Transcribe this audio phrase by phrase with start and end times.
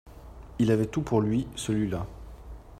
[0.57, 2.07] Il avait tout pour lui, celui-la